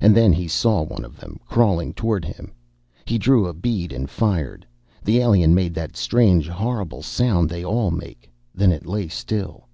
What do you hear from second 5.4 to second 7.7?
made that strange horrible sound they